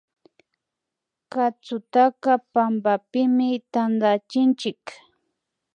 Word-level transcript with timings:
Katsutaka 1.31 2.31
pampapimi 2.53 3.47
tantachinchik 3.73 4.85